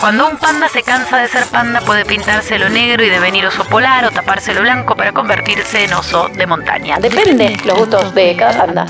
Cuando 0.00 0.30
un 0.30 0.38
panda 0.38 0.66
se 0.66 0.82
cansa 0.82 1.18
de 1.18 1.28
ser 1.28 1.44
panda 1.48 1.82
puede 1.82 2.06
pintárselo 2.06 2.70
negro 2.70 3.04
y 3.04 3.10
devenir 3.10 3.44
oso 3.44 3.64
polar 3.64 4.06
o 4.06 4.10
tapárselo 4.10 4.62
blanco 4.62 4.96
para 4.96 5.12
convertirse 5.12 5.84
en 5.84 5.92
oso 5.92 6.30
de 6.30 6.46
montaña. 6.46 6.98
Depende 6.98 7.58
los 7.66 7.78
gustos 7.78 8.14
de 8.14 8.34
cada 8.34 8.64
panda. 8.64 8.86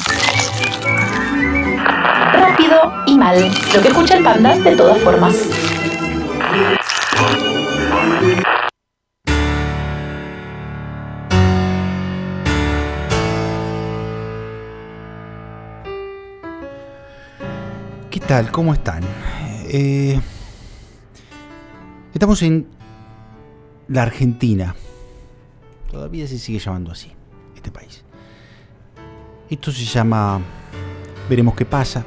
Rápido 2.32 2.92
y 3.06 3.18
mal. 3.18 3.50
Lo 3.74 3.82
que 3.82 3.88
escucha 3.88 4.18
el 4.18 4.22
panda 4.22 4.54
de 4.54 4.76
todas 4.76 4.98
formas. 5.02 5.34
¿Qué 18.12 18.20
tal? 18.20 18.52
¿Cómo 18.52 18.74
están? 18.74 19.02
Eh, 19.72 20.20
estamos 22.12 22.42
en 22.42 22.66
la 23.88 24.02
Argentina. 24.02 24.74
Todavía 25.90 26.26
se 26.26 26.38
sigue 26.38 26.58
llamando 26.58 26.92
así, 26.92 27.10
este 27.56 27.70
país. 27.70 28.04
Esto 29.48 29.72
se 29.72 29.84
llama 29.84 30.40
Veremos 31.28 31.54
qué 31.54 31.64
pasa. 31.64 32.04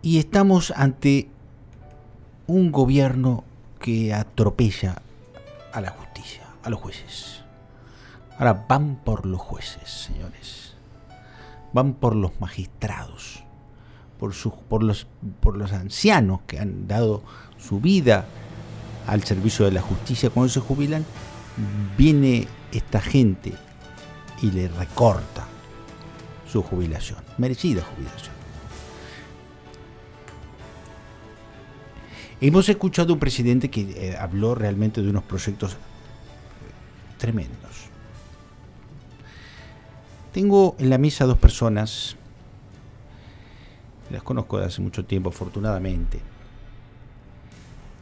Y 0.00 0.18
estamos 0.18 0.72
ante 0.74 1.28
un 2.46 2.72
gobierno 2.72 3.44
que 3.78 4.12
atropella 4.12 5.02
a 5.72 5.80
la 5.80 5.90
justicia, 5.90 6.42
a 6.62 6.70
los 6.70 6.80
jueces. 6.80 7.42
Ahora 8.38 8.64
van 8.68 8.96
por 9.04 9.26
los 9.26 9.40
jueces, 9.40 9.88
señores 9.88 10.72
van 11.72 11.94
por 11.94 12.14
los 12.14 12.38
magistrados, 12.40 13.44
por, 14.68 14.84
los, 14.84 15.08
por 15.40 15.56
los 15.56 15.72
ancianos 15.72 16.42
que 16.46 16.60
han 16.60 16.86
dado 16.86 17.24
su 17.58 17.80
vida 17.80 18.24
al 19.08 19.24
servicio 19.24 19.64
de 19.64 19.72
la 19.72 19.82
justicia. 19.82 20.30
Cuando 20.30 20.48
se 20.48 20.60
jubilan, 20.60 21.04
viene 21.98 22.46
esta 22.70 23.00
gente 23.00 23.52
y 24.40 24.52
le 24.52 24.68
recorta 24.68 25.44
su 26.48 26.62
jubilación, 26.62 27.18
merecida 27.36 27.82
jubilación. 27.82 28.32
Hemos 32.40 32.68
escuchado 32.68 33.14
un 33.14 33.18
presidente 33.18 33.70
que 33.70 33.80
eh, 33.80 34.16
habló 34.16 34.54
realmente 34.54 35.02
de 35.02 35.10
unos 35.10 35.24
proyectos 35.24 35.76
tremendos. 37.18 37.88
Tengo 40.32 40.76
en 40.78 40.90
la 40.90 40.98
mesa 40.98 41.24
dos 41.24 41.38
personas, 41.38 42.16
las 44.12 44.22
conozco 44.22 44.58
de 44.58 44.66
hace 44.66 44.80
mucho 44.82 45.04
tiempo, 45.04 45.30
afortunadamente. 45.30 46.20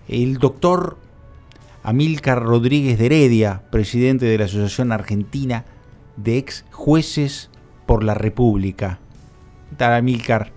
El 0.08 0.38
doctor 0.38 0.98
Amílcar 1.82 2.42
Rodríguez 2.42 2.98
de 2.98 3.06
Heredia, 3.06 3.62
presidente 3.70 4.26
de 4.26 4.38
la 4.38 4.44
Asociación 4.46 4.92
Argentina 4.92 5.64
de 6.16 6.38
Ex 6.38 6.64
Jueces 6.72 7.50
por 7.86 8.02
la 8.04 8.14
República. 8.14 8.98
¿Qué 9.70 9.76
tal, 9.76 9.94
Amílcar? 9.94 10.50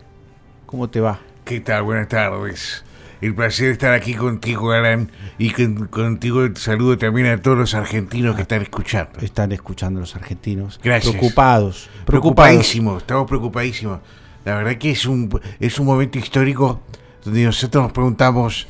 ¿Cómo 0.66 0.90
te 0.90 1.00
va? 1.00 1.20
¿Qué 1.46 1.60
tal? 1.62 1.84
Buenas 1.84 2.08
tardes. 2.08 2.84
El 3.22 3.36
placer 3.36 3.68
de 3.68 3.72
estar 3.74 3.94
aquí 3.94 4.16
contigo, 4.16 4.72
Alan, 4.74 5.10
y 5.38 5.52
con- 5.52 5.88
contigo 5.88 6.42
saludo 6.56 6.98
también 6.98 7.28
a 7.28 7.42
todos 7.42 7.58
los 7.58 7.74
argentinos 7.74 8.36
que 8.36 8.42
están 8.42 8.62
escuchando. 8.64 9.20
Están 9.22 9.54
escuchando 9.54 10.02
los 10.02 10.16
argentinos. 10.18 10.80
Gracias. 10.84 11.14
Preocupados. 11.16 11.90
Preocupados. 12.06 12.06
Preocupadísimos, 12.06 13.02
estamos 13.04 13.28
preocupadísimos. 13.28 14.00
La 14.46 14.56
verdad 14.56 14.76
que 14.78 14.92
es 14.92 15.06
un, 15.06 15.30
es 15.60 15.80
un 15.80 15.86
momento 15.86 16.18
histórico 16.20 16.82
donde 17.24 17.44
nosotros 17.46 17.84
nos 17.84 17.92
preguntamos 17.94 18.68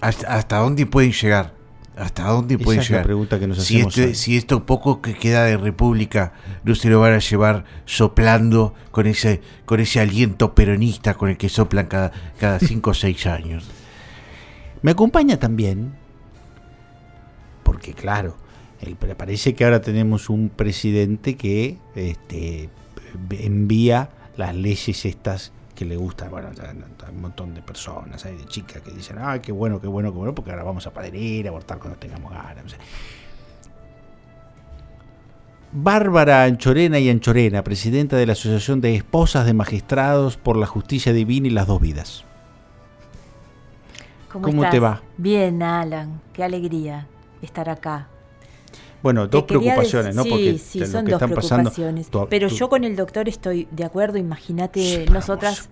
hasta, 0.00 0.34
hasta 0.34 0.56
dónde 0.58 0.86
pueden 0.86 1.12
llegar. 1.12 1.54
¿Hasta 1.94 2.24
dónde 2.24 2.54
Esa 2.54 2.64
pueden 2.64 2.80
es 2.80 2.88
la 2.88 2.94
llegar? 2.96 3.04
pregunta 3.04 3.38
que 3.38 3.46
nos 3.46 3.58
si, 3.62 3.76
hacemos 3.76 3.98
este- 3.98 4.14
si 4.14 4.36
esto 4.38 4.64
poco 4.64 5.02
que 5.02 5.12
queda 5.12 5.44
de 5.44 5.58
república 5.58 6.32
no 6.64 6.74
se 6.74 6.88
lo 6.88 7.00
van 7.00 7.12
a 7.12 7.18
llevar 7.18 7.64
soplando 7.84 8.72
con 8.90 9.06
ese, 9.06 9.42
con 9.66 9.78
ese 9.78 10.00
aliento 10.00 10.54
peronista 10.54 11.12
con 11.14 11.28
el 11.28 11.36
que 11.36 11.50
soplan 11.50 11.86
cada, 11.86 12.10
cada 12.40 12.58
cinco 12.60 12.90
o 12.90 12.94
seis 12.94 13.26
años. 13.26 13.66
Me 14.80 14.92
acompaña 14.92 15.38
también, 15.38 15.92
porque 17.62 17.92
claro, 17.92 18.36
el- 18.80 18.96
parece 18.96 19.54
que 19.54 19.64
ahora 19.64 19.82
tenemos 19.82 20.30
un 20.30 20.48
presidente 20.48 21.36
que 21.36 21.76
este, 21.94 22.70
envía 23.38 24.08
las 24.36 24.54
leyes 24.54 25.04
estas 25.04 25.52
que 25.74 25.84
le 25.84 25.96
gustan, 25.96 26.30
bueno, 26.30 26.48
a 26.48 27.10
un 27.10 27.20
montón 27.20 27.54
de 27.54 27.62
personas, 27.62 28.24
hay 28.24 28.36
de 28.36 28.44
chicas 28.46 28.82
que 28.82 28.90
dicen, 28.90 29.16
ay, 29.20 29.40
qué 29.40 29.52
bueno, 29.52 29.80
qué 29.80 29.86
bueno, 29.86 30.12
qué 30.12 30.18
bueno, 30.18 30.34
porque 30.34 30.50
ahora 30.50 30.64
vamos 30.64 30.86
a 30.86 30.92
parir, 30.92 31.46
a 31.46 31.50
abortar 31.50 31.78
cuando 31.78 31.98
tengamos 31.98 32.30
ganas. 32.30 32.76
Bárbara 35.72 36.44
Anchorena 36.44 36.98
y 36.98 37.08
Anchorena, 37.08 37.64
presidenta 37.64 38.16
de 38.16 38.26
la 38.26 38.32
Asociación 38.32 38.82
de 38.82 38.94
Esposas 38.94 39.46
de 39.46 39.54
Magistrados 39.54 40.36
por 40.36 40.56
la 40.56 40.66
Justicia 40.66 41.14
Divina 41.14 41.46
y 41.46 41.50
las 41.50 41.66
Dos 41.66 41.80
Vidas. 41.80 42.24
¿Cómo, 44.30 44.44
¿Cómo 44.44 44.62
estás? 44.62 44.72
te 44.72 44.80
va? 44.80 45.02
Bien, 45.16 45.62
Alan. 45.62 46.20
Qué 46.34 46.44
alegría 46.44 47.06
estar 47.40 47.70
acá. 47.70 48.08
Bueno, 49.02 49.26
dos 49.26 49.42
preocupaciones, 49.44 50.14
¿no? 50.14 50.22
Sí, 50.22 50.30
Porque 50.30 50.58
sí, 50.58 50.86
son 50.86 51.04
que 51.04 51.10
dos 51.12 51.20
están 51.22 51.34
pasando. 51.34 51.70
preocupaciones. 51.70 52.08
tu- 52.08 52.26
Pero 52.30 52.48
tu- 52.48 52.54
yo 52.54 52.68
con 52.68 52.84
el 52.84 52.94
doctor 52.94 53.28
estoy 53.28 53.66
de 53.70 53.84
acuerdo. 53.84 54.16
Imagínate, 54.18 54.80
Sí, 54.80 55.02
por 55.04 55.14
nosotras. 55.14 55.68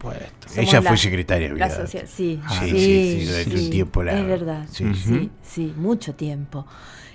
Ella 0.56 0.82
fue 0.82 0.90
la- 0.90 0.96
secretaria, 0.96 1.48
la 1.48 1.54
¿verdad? 1.54 1.80
socia- 1.82 2.06
sí, 2.06 2.40
Ah, 2.44 2.60
sí, 2.64 2.70
sí, 2.70 3.20
sí, 3.20 3.26
durante 3.26 3.54
un 3.64 3.70
tiempo 3.70 4.02
la- 4.02 4.18
Es 4.18 4.26
verdad. 4.26 4.66
sí. 4.70 4.94
Sí, 4.94 5.30
sí, 5.42 5.74
mucho 5.76 6.14
tiempo. 6.14 6.66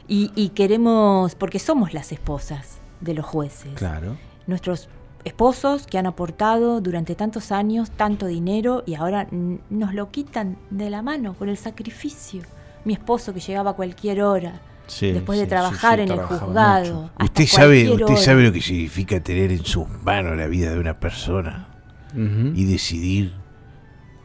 Y, 0.07 0.31
y 0.35 0.49
queremos, 0.49 1.35
porque 1.35 1.59
somos 1.59 1.93
las 1.93 2.11
esposas 2.11 2.77
de 3.01 3.13
los 3.13 3.25
jueces. 3.25 3.73
Claro. 3.75 4.15
Nuestros 4.47 4.87
esposos 5.25 5.87
que 5.87 5.97
han 5.97 6.05
aportado 6.05 6.79
durante 6.81 7.15
tantos 7.15 7.51
años 7.51 7.89
tanto 7.91 8.27
dinero 8.27 8.83
y 8.85 8.93
ahora 8.93 9.27
nos 9.69 9.93
lo 9.93 10.11
quitan 10.11 10.57
de 10.69 10.89
la 10.91 11.01
mano 11.01 11.33
con 11.33 11.49
el 11.49 11.57
sacrificio. 11.57 12.43
Mi 12.85 12.93
esposo 12.93 13.33
que 13.33 13.39
llegaba 13.39 13.71
a 13.71 13.73
cualquier 13.73 14.21
hora, 14.21 14.61
Sí, 14.87 15.11
después 15.11 15.39
de 15.39 15.45
sí, 15.45 15.49
trabajar 15.49 15.99
sí, 15.99 16.05
sí, 16.07 16.13
en 16.13 16.19
el 16.19 16.25
juzgado. 16.25 17.11
Usted 17.23 17.45
sabe, 17.47 17.89
usted 17.91 18.05
hora. 18.05 18.17
sabe 18.17 18.43
lo 18.43 18.51
que 18.51 18.61
significa 18.61 19.19
tener 19.19 19.51
en 19.51 19.65
sus 19.65 19.87
manos 20.03 20.37
la 20.37 20.47
vida 20.47 20.71
de 20.71 20.79
una 20.79 20.99
persona 20.99 21.67
y 22.15 22.65
decidir 22.65 23.33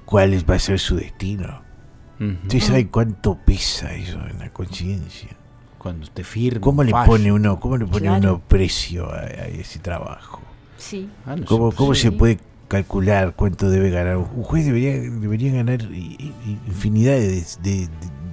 cuál 0.05 0.33
es- 0.35 0.45
va 0.49 0.55
a 0.55 0.59
ser 0.59 0.79
su 0.79 0.97
destino. 0.97 1.63
Usted 2.45 2.61
sabe 2.61 2.89
cuánto 2.89 3.39
pesa 3.45 3.95
eso 3.95 4.19
en 4.29 4.39
la 4.39 4.51
conciencia. 4.51 5.31
Cuando 5.79 6.07
te 6.09 6.23
firma. 6.25 6.61
¿Cómo 6.61 6.85
le 6.85 6.93
pone 6.93 7.33
uno, 7.33 7.59
cómo 7.59 7.79
le 7.79 7.87
pone 7.87 8.01
Claro. 8.07 8.19
uno 8.35 8.43
precio 8.47 9.11
a, 9.11 9.21
a 9.21 9.47
ese 9.47 9.79
trabajo? 9.79 10.43
Sí. 10.77 11.09
Ah, 11.25 11.37
no 11.37 11.47
¿Cómo, 11.47 11.71
sé, 11.71 11.77
cómo 11.79 11.95
sí. 11.95 12.03
se 12.03 12.13
puede 12.13 12.39
calcular 12.69 13.33
cuánto 13.35 13.71
debe 13.71 13.89
ganar? 13.89 14.19
Un 14.19 14.43
juez 14.43 14.67
debería, 14.67 14.93
debería 15.01 15.53
ganar 15.55 15.81
infinidad 16.67 17.15
de, 17.15 17.29
de- 17.29 17.43
de- 17.63 17.89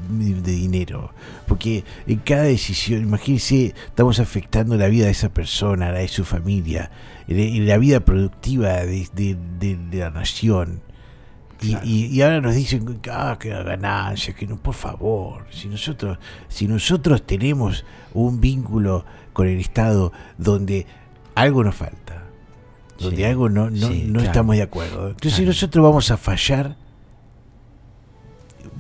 de 0.10 0.52
dinero. 0.52 1.12
Porque 1.48 1.84
en 2.08 2.20
cada 2.20 2.44
decisión, 2.44 3.02
imagínense, 3.04 3.74
estamos 3.88 4.20
afectando 4.20 4.76
la 4.78 4.88
vida 4.88 5.06
de 5.06 5.12
esa 5.12 5.30
persona, 5.30 5.92
la 5.92 6.00
de 6.00 6.08
su 6.08 6.24
familia, 6.26 6.92
en- 7.28 7.68
la 7.68 7.78
vida 7.78 8.00
productiva 8.02 8.70
de, 8.86 9.08
de- 9.14 9.38
de- 9.60 9.76
de 9.78 9.98
la 10.00 10.10
nación. 10.10 10.82
Y, 11.62 11.70
Claro. 11.72 11.86
y- 11.88 12.06
y 12.06 12.22
ahora 12.22 12.40
nos 12.42 12.54
dicen 12.56 13.00
ah, 13.12 13.38
que 13.40 13.50
la 13.50 13.64
ganancia, 13.64 14.34
que 14.36 14.46
no, 14.46 14.58
por 14.58 14.76
favor, 14.76 15.46
si 15.50 15.68
nosotros, 15.68 16.20
si 16.48 16.68
nosotros 16.68 17.26
tenemos 17.26 17.84
un 18.14 18.40
vínculo 18.40 19.06
con 19.34 19.48
el 19.48 19.60
Estado 19.60 20.14
donde 20.38 20.86
algo 21.34 21.64
nos 21.64 21.76
falta, 21.76 22.24
donde 23.00 23.18
Sí, 23.18 23.24
algo 23.24 23.50
no, 23.50 23.70
no, 23.72 23.88
sí, 23.88 24.04
no 24.06 24.14
claro. 24.14 24.28
estamos 24.28 24.56
de 24.56 24.62
acuerdo. 24.64 25.08
Entonces 25.10 25.34
Claro. 25.34 25.48
nosotros 25.48 25.84
vamos 25.84 26.12
a 26.12 26.18
fallar 26.18 26.76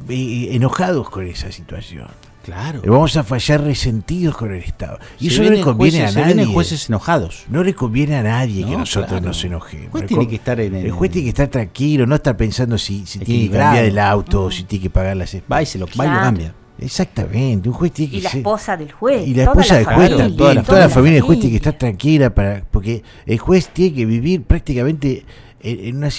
eh, 0.10 0.50
enojados 0.56 1.10
con 1.10 1.28
esa 1.28 1.52
situación. 1.52 2.08
Claro. 2.44 2.82
Vamos 2.86 3.18
a 3.18 3.24
fallar 3.26 3.62
resentidos 3.62 4.38
con 4.38 4.54
el 4.54 4.62
Estado. 4.64 5.00
Y 5.20 5.30
Se 5.30 5.36
eso 5.36 5.44
no 5.44 5.50
le 5.50 5.60
conviene 5.62 5.98
jueces- 6.00 6.14
se 6.14 6.20
a 6.22 6.24
vienen 6.26 6.38
nadie. 6.46 6.54
jueces 6.54 6.88
enojados. 6.90 7.44
No 7.50 7.62
le 7.62 7.74
conviene 7.76 8.16
a 8.16 8.24
nadie 8.24 8.64
que 8.64 8.72
No, 8.72 8.80
nosotros 8.80 9.10
claro. 9.12 9.26
nos 9.28 9.44
enojemos. 9.44 9.86
El 9.88 9.92
juez 9.92 10.06
tiene 10.08 10.28
que 10.30 10.36
estar 10.36 10.60
en 10.62 10.74
el- 10.76 10.86
el 10.86 10.92
juez 10.92 11.12
tiene 11.12 11.26
que 11.26 11.30
estar 11.30 11.48
tranquilo, 11.50 12.06
no 12.06 12.16
estar 12.16 12.38
pensando 12.38 12.78
si, 12.78 13.06
si 13.06 13.20
tiene 13.20 13.50
que 13.50 13.58
cambiar 13.58 13.84
el 13.84 14.00
auto 14.00 14.46
o 14.46 14.52
si 14.52 14.64
tiene 14.64 14.84
que 14.84 14.90
pagar 14.90 15.18
las 15.18 15.36
Va 15.52 15.62
y 15.62 15.66
se 15.66 15.78
lo, 15.78 15.88
va 15.88 15.92
y 15.92 15.98
lo 15.98 16.04
Claro. 16.04 16.22
cambia. 16.22 16.54
Exactamente, 16.80 17.68
un 17.68 17.76
juez 17.76 17.92
tiene 17.92 18.12
que 18.12 18.18
Y 18.18 18.22
la 18.22 18.30
ser- 18.30 18.38
esposa 18.40 18.78
del 18.78 18.92
juez. 18.94 19.28
y 19.28 19.34
la 19.34 19.44
esposa 19.44 19.76
del 19.76 19.84
juez 19.86 19.96
familia, 19.98 20.18
también, 20.18 20.38
toda 20.38 20.54
la, 20.54 20.64
toda 20.64 20.80
la 20.80 20.90
familia 20.90 21.14
del 21.16 21.24
juez 21.24 21.40
tiene 21.40 21.52
que 21.52 21.58
estar 21.58 21.78
tranquila 21.78 22.34
para 22.34 22.64
porque 22.72 23.04
el 23.26 23.40
juez 23.40 23.68
tiene 23.74 23.94
que 23.96 24.06
vivir 24.06 24.44
prácticamente 24.44 25.26
en, 25.60 25.80
en 25.86 25.98
una 25.98 26.10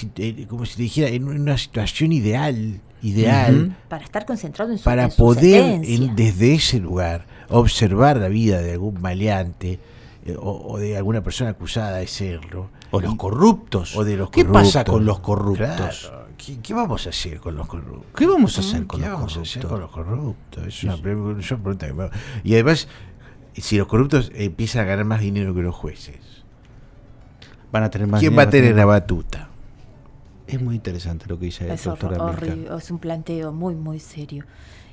como 0.46 0.67
si 0.67 0.76
te 0.76 0.82
dijera 0.82 1.08
en 1.08 1.26
una 1.26 1.56
situación 1.56 2.12
ideal, 2.12 2.81
ideal 3.03 3.67
Ujú. 3.69 3.73
Para 3.89 4.05
estar 4.05 4.27
concentrado 4.27 4.73
en 4.73 4.79
su 4.79 4.85
para 4.85 5.05
en 5.05 5.11
su 5.11 5.17
poder 5.17 5.81
en- 5.85 6.17
desde 6.17 6.55
ese 6.55 6.81
lugar 6.81 7.27
observar 7.49 8.17
la 8.19 8.29
vida 8.29 8.61
de 8.61 8.73
algún 8.73 9.00
maleante 9.00 9.79
eh, 10.27 10.37
o, 10.39 10.73
o 10.73 10.79
de 10.79 10.97
alguna 10.97 11.23
persona 11.23 11.50
acusada 11.50 11.99
de 11.99 12.06
serlo 12.06 12.71
O 12.91 13.00
los 13.00 13.15
Y- 13.15 13.17
corruptos. 13.17 13.97
o 13.97 14.05
de 14.05 14.17
los 14.17 14.31
¿Qué 14.31 14.45
pasa 14.45 14.85
corruptos. 14.85 14.93
con 14.95 15.05
los 15.06 15.21
corruptos? 15.21 16.09
Claro, 16.09 16.29
¿Qué, 16.37 16.59
qué 16.61 16.75
vamos 16.75 17.06
a 17.06 17.11
hacer 17.11 17.39
con 17.41 17.55
los 17.56 17.67
corruptos? 17.67 18.06
¿Qué 18.17 18.27
vamos 18.27 18.56
a 18.56 18.61
hacer 18.61 18.87
con 18.87 19.01
¿Qué 19.01 19.06
los 19.09 19.15
vamos 19.17 19.37
a 19.37 19.41
hacer 19.41 19.62
con 19.62 19.71
corruptos? 19.71 20.06
los 20.06 20.06
corruptos? 20.06 20.67
Es 20.67 20.85
una 20.85 20.97
pre- 20.97 21.15
yo 21.43 21.59
pregunta 21.59 21.87
que 21.87 21.93
me 21.93 22.03
hago. 22.05 22.12
Y 22.44 22.55
además, 22.55 22.89
si 23.55 23.77
los 23.77 23.87
corruptos 23.89 24.31
empiezan 24.35 24.83
a 24.83 24.85
ganar 24.87 25.05
más 25.05 25.21
dinero 25.21 25.55
que 25.55 25.62
los 25.62 25.75
jueces, 25.75 26.17
Van 27.71 27.83
a 27.83 27.91
tener 27.91 28.06
más 28.09 28.21
¿quién 28.21 28.31
dinero, 28.33 28.44
va 28.47 28.49
a 28.49 28.51
tener 28.51 28.75
la 28.77 28.85
batuta? 28.87 29.49
Es 30.49 30.61
muy 30.61 30.75
interesante 30.77 31.27
lo 31.29 31.39
que 31.39 31.47
dice 31.47 31.73
Es 31.73 31.85
doctor 31.85 32.12
hor- 32.15 32.21
Amilcar. 32.23 32.49
horrible, 32.50 32.77
es 32.77 32.91
un 32.91 32.99
planteo 32.99 33.53
muy, 33.53 33.75
muy 33.75 34.00
serio. 34.00 34.45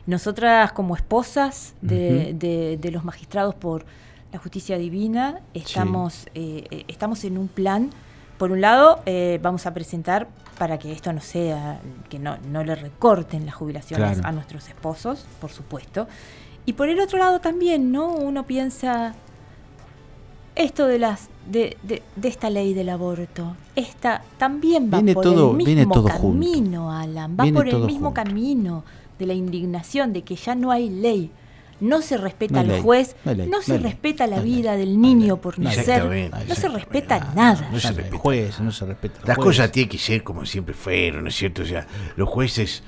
Nosotras 0.05 0.71
como 0.73 0.95
esposas 0.95 1.73
de, 1.81 2.33
de- 2.37 2.77
de 2.79 2.91
los 2.91 3.03
magistrados 3.03 3.55
por 3.55 3.85
la 4.31 4.37
justicia 4.39 4.77
divina, 4.77 5.39
estamos, 5.53 6.27
eh, 6.35 6.65
eh, 6.69 6.83
estamos 6.89 7.23
en 7.23 7.37
un 7.37 7.47
plan, 7.47 7.89
por 8.37 8.51
un 8.51 8.59
lado, 8.59 8.99
eh, 9.05 9.39
vamos 9.41 9.65
a 9.65 9.73
presentar 9.73 10.27
para 10.59 10.77
que 10.77 10.91
esto 10.91 11.11
no 11.13 11.21
sea, 11.21 11.79
que 12.09 12.19
no, 12.19 12.37
no 12.51 12.63
le 12.63 12.75
recorten 12.75 13.45
las 13.45 13.55
jubilaciones 13.55 14.13
Claro. 14.19 14.27
a 14.27 14.31
nuestros 14.33 14.67
esposos, 14.67 15.25
por 15.39 15.51
supuesto. 15.51 16.07
Y 16.65 16.73
por 16.73 16.89
el 16.89 16.99
otro 16.99 17.17
lado 17.17 17.39
también, 17.39 17.91
¿no? 17.93 18.07
Uno 18.13 18.45
piensa, 18.45 19.15
esto 20.55 20.87
de 20.87 20.99
las 20.99 21.29
de, 21.49 21.77
de- 21.83 22.01
de 22.15 22.27
esta 22.27 22.49
ley 22.49 22.73
del 22.73 22.89
aborto, 22.89 23.55
esta 23.75 24.23
también 24.37 24.89
va 24.91 24.97
Viene 24.97 25.13
por 25.13 25.23
todo- 25.23 25.51
el 25.51 25.57
viene 25.57 25.75
mismo 25.85 25.93
junto. 25.95 26.09
camino, 26.17 26.91
Alan, 26.91 27.35
va 27.39 27.43
Viene 27.43 27.57
por 27.57 27.67
el 27.67 27.77
mismo 27.81 28.07
junto. 28.07 28.13
camino 28.23 28.83
de 29.19 29.25
la 29.27 29.33
indignación 29.33 30.11
de 30.13 30.23
que 30.23 30.35
ya 30.35 30.55
no 30.55 30.71
hay 30.71 30.89
ley, 30.89 31.29
no 31.81 32.01
se 32.01 32.17
respeta 32.17 32.61
al 32.61 32.81
juez, 32.81 33.15
no 33.25 33.33
ley, 33.33 33.49
se 33.61 33.73
ley, 33.73 33.83
respeta 33.83 34.25
la 34.27 34.37
ley, 34.39 34.55
vida 34.55 34.75
del 34.77 34.99
niño 34.99 35.37
por 35.37 35.59
nacer, 35.59 35.79
Exactamente, 35.81 36.37
no 36.47 36.55
se 36.55 36.67
respeta 36.69 37.33
nada. 37.35 37.69
no 37.71 37.79
se 37.79 37.87
el 37.89 37.95
respeta 37.95 38.17
juez, 38.17 38.59
no 38.61 38.71
se 38.71 38.85
respeta. 38.85 39.19
Las 39.25 39.37
cosas 39.37 39.71
tienen 39.71 39.89
que 39.89 39.97
ser 39.97 40.23
como 40.23 40.45
siempre 40.45 40.73
fueron, 40.73 41.23
¿no 41.23 41.29
es 41.29 41.35
cierto? 41.35 41.61
O 41.61 41.65
sea, 41.65 41.85
los 42.15 42.27
jueces 42.29 42.81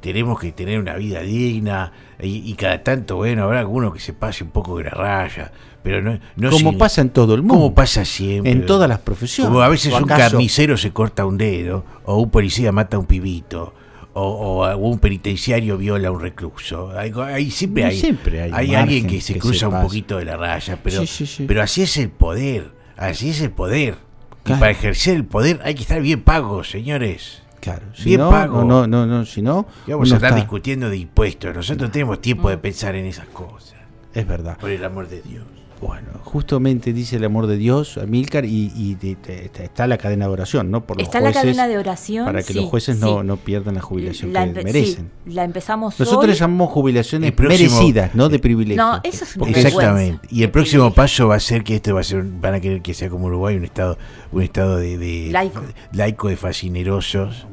tenemos 0.00 0.38
que 0.40 0.52
tener 0.52 0.78
una 0.80 0.94
vida 0.96 1.20
digna 1.20 1.92
y, 2.20 2.50
y 2.50 2.54
cada 2.54 2.82
tanto, 2.82 3.16
bueno, 3.16 3.44
habrá 3.44 3.60
alguno 3.60 3.92
que 3.92 4.00
se 4.00 4.12
pase 4.12 4.44
un 4.44 4.50
poco 4.50 4.78
de 4.78 4.84
la 4.84 4.90
raya, 4.90 5.52
pero 5.82 6.02
no, 6.02 6.18
no 6.36 6.50
Como 6.50 6.76
pasa 6.78 7.00
en 7.00 7.10
todo 7.10 7.34
el 7.34 7.42
mundo. 7.42 7.54
como 7.54 7.74
pasa 7.74 8.04
siempre. 8.04 8.50
En 8.52 8.66
todas 8.66 8.88
las 8.88 8.98
profesiones. 8.98 9.48
Como 9.50 9.62
a 9.62 9.68
veces 9.68 9.92
¿O 9.92 9.98
un 9.98 10.04
carnicero 10.04 10.76
se 10.76 10.90
corta 10.92 11.24
un 11.24 11.38
dedo, 11.38 11.84
o 12.04 12.16
un 12.20 12.30
policía 12.30 12.72
mata 12.72 12.96
a 12.96 13.00
un 13.00 13.06
pibito, 13.06 13.74
o, 14.12 14.66
o 14.66 14.76
un 14.88 14.98
penitenciario 14.98 15.78
viola 15.78 16.08
a 16.08 16.10
un 16.10 16.20
recluso. 16.20 16.90
Hay, 16.98 17.12
hay- 17.16 17.50
siempre 17.50 17.82
Y 17.82 17.86
hay, 17.86 17.96
siempre 17.98 18.42
hay 18.42 18.50
hay 18.52 18.74
alguien 18.74 19.06
que 19.06 19.20
se 19.20 19.34
que 19.34 19.38
cruza 19.40 19.60
se 19.60 19.66
un 19.68 19.82
poquito 19.82 20.18
de 20.18 20.24
la 20.24 20.36
raya, 20.36 20.78
pero, 20.82 21.00
Sí, 21.02 21.06
sí, 21.06 21.26
sí. 21.26 21.44
pero 21.46 21.62
así 21.62 21.82
es 21.82 21.96
el 21.96 22.10
poder, 22.10 22.72
así 22.96 23.30
es 23.30 23.40
el 23.40 23.50
poder. 23.50 23.94
Y 24.40 24.42
Claro. 24.44 24.60
para 24.60 24.72
ejercer 24.72 25.16
el 25.16 25.24
poder 25.26 25.60
hay 25.62 25.74
que 25.74 25.82
estar 25.82 26.00
bien 26.02 26.22
pagos, 26.22 26.70
señores. 26.70 27.39
Claro, 27.60 27.86
si 27.94 28.04
Bien 28.04 28.20
no, 28.20 28.30
pago. 28.30 28.64
no, 28.64 28.86
no, 28.86 29.06
no, 29.06 29.24
si 29.26 29.42
no, 29.42 29.66
Y 29.86 29.90
vamos 29.92 30.10
a 30.12 30.14
estar 30.16 30.30
está- 30.30 30.40
discutiendo 30.40 30.88
de 30.88 30.96
impuestos. 30.96 31.54
Nosotros 31.54 31.90
tenemos 31.90 32.20
tiempo 32.20 32.48
de 32.48 32.56
pensar 32.58 32.94
en 32.94 33.04
esas 33.06 33.26
cosas. 33.28 33.78
Es 34.14 34.26
verdad. 34.26 34.56
Por 34.58 34.70
el 34.70 34.84
amor 34.84 35.08
de 35.08 35.20
Dios. 35.22 35.44
Bueno, 35.80 36.08
justamente 36.24 36.92
dice 36.92 37.16
el 37.16 37.24
amor 37.24 37.46
de 37.46 37.56
Dios, 37.56 37.96
Amílcar, 37.96 38.44
y, 38.44 38.70
y 38.76 38.96
de- 38.96 39.16
de- 39.26 39.44
está, 39.46 39.64
está 39.64 39.86
la 39.86 39.96
cadena 39.96 40.26
de 40.26 40.30
oración, 40.32 40.70
¿no? 40.70 40.84
Por 40.84 40.98
los 40.98 41.06
Está 41.06 41.20
la 41.20 41.32
cadena 41.32 41.66
de 41.68 41.78
oración. 41.78 42.26
Para 42.26 42.40
que 42.42 42.52
sí, 42.52 42.60
los 42.60 42.66
jueces 42.66 42.98
no, 42.98 43.20
sí. 43.20 43.26
no 43.26 43.36
pierdan 43.38 43.76
la 43.76 43.80
jubilación 43.80 44.30
La 44.32 44.44
que 44.44 44.62
merecen. 44.62 45.10
sí, 45.26 45.32
la 45.32 45.44
empezamos 45.44 45.98
Nosotros 45.98 46.24
hoy. 46.24 46.30
le 46.30 46.34
llamamos 46.36 46.68
jubilaciones 46.70 47.32
próximo- 47.32 47.70
merecidas, 47.78 48.14
no 48.14 48.28
de 48.28 48.38
privilegio. 48.38 48.82
No, 48.82 49.00
eso 49.02 49.24
es 49.24 49.34
Porque. 49.38 49.58
Exactamente. 49.58 50.28
Y 50.30 50.42
el 50.42 50.50
próximo 50.50 50.92
paso 50.92 51.28
va 51.28 51.36
a 51.36 51.40
ser 51.40 51.64
que 51.64 51.76
este 51.76 51.92
va 51.92 52.00
a 52.00 52.04
ser, 52.04 52.24
van 52.24 52.54
a 52.54 52.60
querer 52.60 52.82
que 52.82 52.92
sea 52.92 53.08
como 53.08 53.26
Uruguay, 53.28 53.56
un 53.56 53.64
estado, 53.64 53.96
un 54.32 54.42
estado 54.42 54.76
de, 54.76 54.98
de- 54.98 55.28
Laico. 55.32 55.62
laico 55.92 56.28
de 56.28 56.36
fascinerosos. 56.36 57.46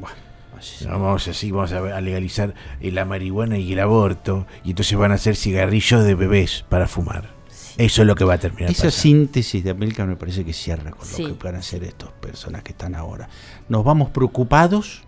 así 0.57 0.85
No, 0.85 0.91
Vamos 1.00 1.27
así, 1.29 1.50
vamos 1.51 1.71
a, 1.71 1.77
a 1.77 2.01
legalizar 2.01 2.53
eh, 2.81 2.91
la 2.91 3.06
marihuana 3.06 3.57
y 3.57 3.71
el 3.71 3.79
aborto, 3.79 4.47
y 4.65 4.71
entonces 4.71 4.97
van 4.97 5.12
a 5.13 5.15
hacer 5.15 5.35
cigarrillos 5.38 6.03
de 6.03 6.13
bebés 6.15 6.65
para 6.68 6.88
fumar. 6.88 7.37
Eso 7.77 8.01
es 8.01 8.07
lo 8.07 8.15
que 8.15 8.24
va 8.24 8.33
a 8.35 8.38
terminar. 8.39 8.71
Esa 8.71 8.83
pasando. 8.85 8.91
síntesis 9.01 9.63
de 9.63 9.69
Amílcar 9.69 10.07
me 10.07 10.15
parece 10.15 10.44
que 10.44 10.53
cierra 10.53 10.91
con 10.91 11.06
Sí. 11.06 11.21
lo 11.24 11.29
que 11.29 11.35
puedan 11.35 11.57
hacer 11.57 11.83
estas 11.83 12.09
personas 12.13 12.63
que 12.63 12.71
están 12.71 12.95
ahora. 12.95 13.29
Nos 13.69 13.83
vamos 13.83 14.09
preocupados, 14.09 15.03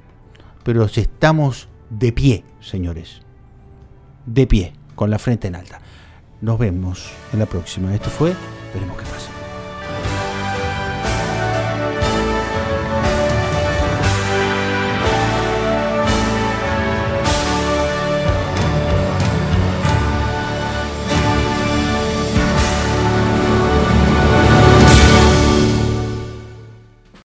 pero 0.64 0.86
estamos 0.86 1.68
de 1.90 2.12
pie, 2.12 2.44
señores. 2.62 3.22
De 4.26 4.46
pie, 4.46 4.74
con 4.96 5.10
la 5.10 5.18
frente 5.18 5.48
en 5.48 5.56
alta. 5.56 5.82
Nos 6.42 6.60
vemos 6.60 7.10
en 7.34 7.40
la 7.40 7.46
próxima. 7.48 7.94
Esto 7.96 8.10
fue, 8.10 8.34
veremos 8.74 8.98
qué 8.98 9.04
pasa. 9.06 9.30